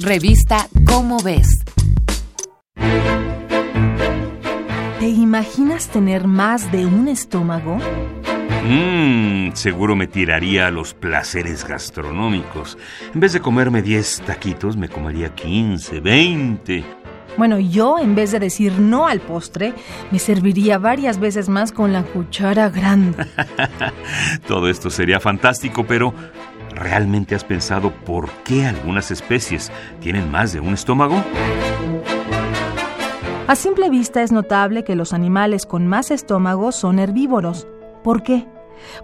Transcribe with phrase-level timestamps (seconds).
[0.00, 1.46] Revista Cómo ves.
[4.98, 7.78] ¿Te imaginas tener más de un estómago?
[8.68, 12.76] Mmm, seguro me tiraría a los placeres gastronómicos.
[13.14, 16.84] En vez de comerme 10 taquitos, me comería 15, 20.
[17.36, 19.74] Bueno, yo en vez de decir no al postre,
[20.10, 23.26] me serviría varias veces más con la cuchara grande.
[24.48, 26.14] Todo esto sería fantástico, pero
[26.74, 29.70] ¿realmente has pensado por qué algunas especies
[30.00, 31.22] tienen más de un estómago?
[33.46, 37.66] A simple vista es notable que los animales con más estómagos son herbívoros.
[38.02, 38.46] ¿Por qué?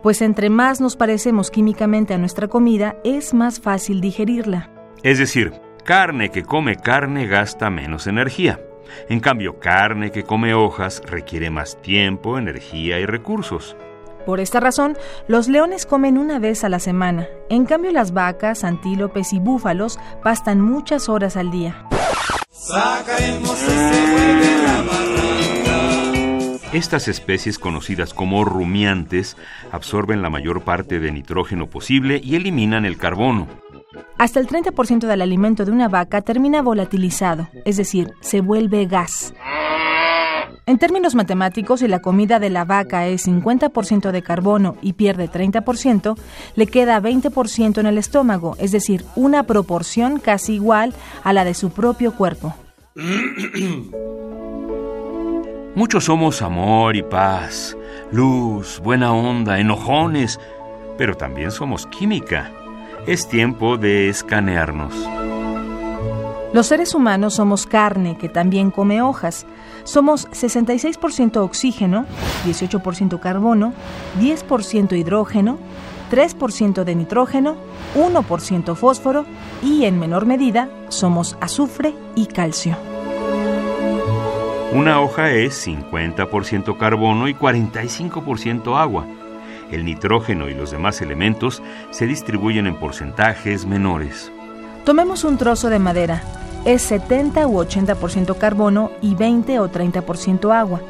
[0.02, 4.70] Pues entre más nos parecemos químicamente a nuestra comida, es más fácil digerirla.
[5.02, 5.52] Es decir,
[5.84, 8.60] carne que come carne gasta menos energía.
[9.08, 13.76] En cambio, carne que come hojas requiere más tiempo, energía y recursos.
[14.30, 17.26] Por esta razón, los leones comen una vez a la semana.
[17.48, 21.84] En cambio, las vacas, antílopes y búfalos pastan muchas horas al día.
[26.72, 29.36] Estas especies conocidas como rumiantes
[29.72, 33.48] absorben la mayor parte de nitrógeno posible y eliminan el carbono.
[34.16, 39.34] Hasta el 30% del alimento de una vaca termina volatilizado, es decir, se vuelve gas.
[40.70, 45.28] En términos matemáticos, si la comida de la vaca es 50% de carbono y pierde
[45.28, 46.16] 30%,
[46.54, 51.54] le queda 20% en el estómago, es decir, una proporción casi igual a la de
[51.54, 52.54] su propio cuerpo.
[55.74, 57.76] Muchos somos amor y paz,
[58.12, 60.38] luz, buena onda, enojones,
[60.96, 62.52] pero también somos química.
[63.08, 64.94] Es tiempo de escanearnos.
[66.52, 69.46] Los seres humanos somos carne que también come hojas.
[69.84, 72.06] Somos 66% oxígeno,
[72.44, 73.72] 18% carbono,
[74.20, 75.58] 10% hidrógeno,
[76.10, 77.56] 3% de nitrógeno,
[77.94, 79.26] 1% fósforo
[79.62, 82.76] y en menor medida somos azufre y calcio.
[84.72, 89.06] Una hoja es 50% carbono y 45% agua.
[89.70, 94.32] El nitrógeno y los demás elementos se distribuyen en porcentajes menores.
[94.84, 96.22] Tomemos un trozo de madera.
[96.64, 100.80] Es 70 u 80% carbono y 20 o 30% agua.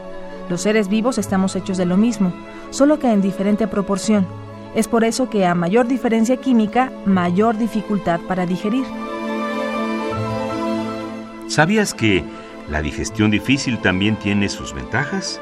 [0.48, 2.32] Los seres vivos estamos hechos de lo mismo,
[2.70, 4.26] solo que en diferente proporción.
[4.74, 8.84] Es por eso que a mayor diferencia química, mayor dificultad para digerir.
[11.48, 12.24] ¿Sabías que
[12.70, 15.40] ¿La digestión difícil también tiene sus ventajas?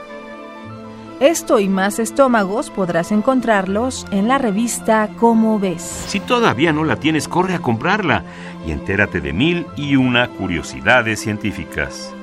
[1.20, 5.82] Esto y más estómagos podrás encontrarlos en la revista Cómo ves.
[5.82, 8.22] Si todavía no la tienes, corre a comprarla
[8.64, 12.14] y entérate de mil y una curiosidades científicas.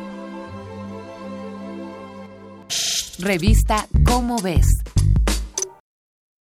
[3.19, 4.84] Revista Cómo ves.